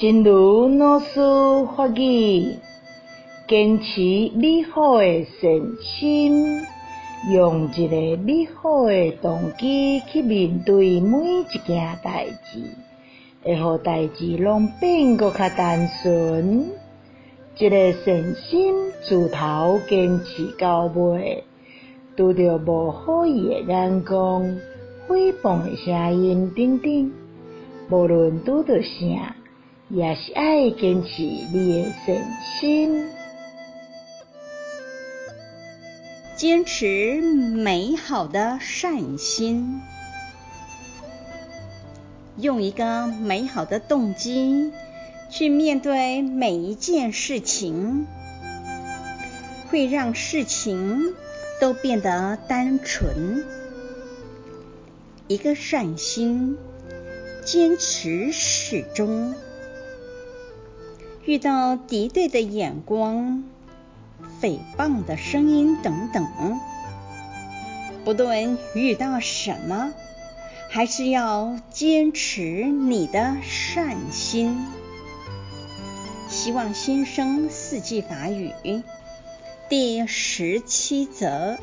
[0.00, 1.20] 真如老师
[1.76, 2.54] 法语，
[3.46, 4.00] 坚持
[4.34, 6.62] 美好的善心，
[7.30, 12.62] 用一个美好的动机去面对每一件代志，
[13.42, 16.70] 会让代志拢变搁较单纯。
[17.58, 18.74] 一个善心
[19.06, 21.44] 自头坚持到尾，
[22.16, 24.46] 拄着无好意的眼光、
[25.06, 27.12] 诽谤的声音等等，
[27.90, 29.36] 无论拄着啥，
[29.92, 32.24] 也是爱坚持你的善
[32.60, 33.08] 心，
[36.36, 39.80] 坚持美好的善心，
[42.36, 44.70] 用一个美好的动机
[45.28, 48.06] 去面对每一件事情，
[49.70, 51.14] 会让事情
[51.60, 53.44] 都变得单纯。
[55.26, 56.56] 一个善心，
[57.44, 59.34] 坚持始终。
[61.30, 63.44] 遇到敌对的眼光、
[64.42, 66.26] 诽谤的声音等等，
[68.04, 69.92] 不论遇到什么，
[70.68, 74.66] 还是要坚持你的善心。
[76.28, 78.52] 希望新生四季法语
[79.68, 81.60] 第十七则。